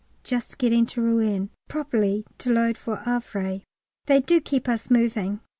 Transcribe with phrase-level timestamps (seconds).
[0.23, 3.61] Just getting to Rouen, probably to load for Havre.
[4.07, 5.41] They do keep us moving.